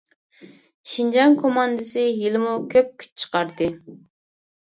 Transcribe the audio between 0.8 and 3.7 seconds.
شىنجاڭ كوماندىسى ھېلىمۇ كۆپ كۈچ چىقاردى.